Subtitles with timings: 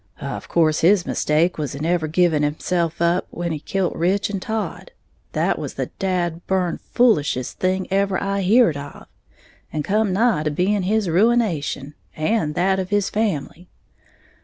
[0.19, 4.41] Of course his mistake was in ever givin' himself up when he kilt Rich and
[4.41, 4.89] Todd,
[5.33, 9.05] that was the dad burn foolishest thing ever I heared of,
[9.71, 13.69] and come nigh being his ruination, and that of his family.